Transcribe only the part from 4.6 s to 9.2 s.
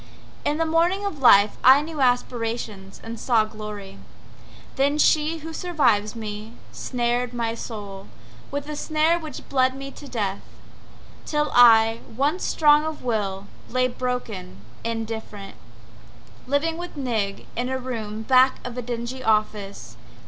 The she, who survives me, snared my soul With a snare